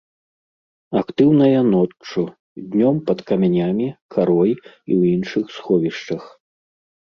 [1.01, 2.21] Актыўная ноччу,
[2.73, 3.87] днём пад камянямі,
[4.19, 6.23] карой і ў іншых сховішчах.